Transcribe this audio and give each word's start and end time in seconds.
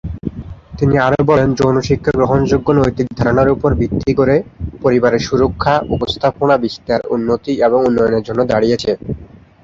তিনি 0.77 0.95
আরও 0.97 1.21
বলেন, 1.23 1.49
যৌন 1.53 1.77
শিক্ষা 1.81 2.11
গ্রহণযোগ্য 2.17 2.67
নৈতিক 2.73 3.07
ধারণার 3.19 3.49
উপর 3.49 3.69
ভিত্তি 3.73 4.11
করে 4.13 4.35
পরিবারের 4.81 5.25
সুরক্ষা, 5.27 5.73
উপস্থাপনা 5.95 6.55
বিস্তার, 6.57 6.99
উন্নতি 7.09 7.53
এবং 7.67 7.79
উন্নয়নের 7.87 8.25
জন্য 8.27 8.41
দাঁড়িয়েছে। 8.51 8.91